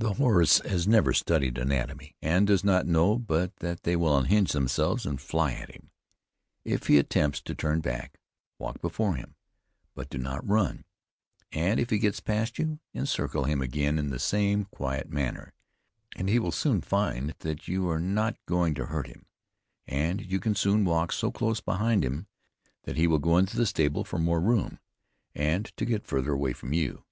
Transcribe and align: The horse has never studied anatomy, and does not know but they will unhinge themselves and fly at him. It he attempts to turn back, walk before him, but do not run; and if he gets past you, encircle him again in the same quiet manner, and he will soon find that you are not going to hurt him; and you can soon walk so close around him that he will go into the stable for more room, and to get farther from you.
The 0.00 0.14
horse 0.14 0.58
has 0.66 0.88
never 0.88 1.12
studied 1.12 1.58
anatomy, 1.58 2.16
and 2.20 2.44
does 2.44 2.64
not 2.64 2.88
know 2.88 3.16
but 3.20 3.54
they 3.58 3.94
will 3.94 4.18
unhinge 4.18 4.50
themselves 4.50 5.06
and 5.06 5.20
fly 5.20 5.52
at 5.52 5.70
him. 5.70 5.92
It 6.64 6.84
he 6.86 6.98
attempts 6.98 7.40
to 7.42 7.54
turn 7.54 7.78
back, 7.80 8.18
walk 8.58 8.80
before 8.80 9.14
him, 9.14 9.36
but 9.94 10.10
do 10.10 10.18
not 10.18 10.44
run; 10.44 10.82
and 11.52 11.78
if 11.78 11.90
he 11.90 12.00
gets 12.00 12.18
past 12.18 12.58
you, 12.58 12.80
encircle 12.92 13.44
him 13.44 13.62
again 13.62 13.96
in 13.96 14.10
the 14.10 14.18
same 14.18 14.64
quiet 14.64 15.08
manner, 15.08 15.52
and 16.16 16.28
he 16.28 16.40
will 16.40 16.50
soon 16.50 16.80
find 16.80 17.36
that 17.38 17.68
you 17.68 17.88
are 17.88 18.00
not 18.00 18.36
going 18.44 18.74
to 18.74 18.86
hurt 18.86 19.06
him; 19.06 19.26
and 19.86 20.20
you 20.26 20.40
can 20.40 20.56
soon 20.56 20.84
walk 20.84 21.12
so 21.12 21.30
close 21.30 21.62
around 21.68 22.04
him 22.04 22.26
that 22.82 22.96
he 22.96 23.06
will 23.06 23.20
go 23.20 23.38
into 23.38 23.56
the 23.56 23.66
stable 23.66 24.02
for 24.02 24.18
more 24.18 24.40
room, 24.40 24.80
and 25.32 25.66
to 25.76 25.84
get 25.84 26.04
farther 26.08 26.36
from 26.54 26.72
you. 26.72 27.04